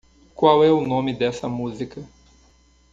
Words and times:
Qual 0.33 0.63
é 0.63 0.71
o 0.71 0.81
nome 0.81 1.13
dessa 1.13 1.47
música? 1.47 2.03